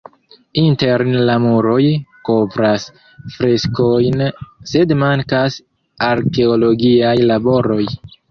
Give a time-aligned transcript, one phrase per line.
[0.59, 1.81] Interne la muroj
[2.29, 2.87] kovras
[3.35, 4.25] freskojn,
[4.71, 5.59] sed mankas
[6.09, 7.81] arkeologiaj laboroj.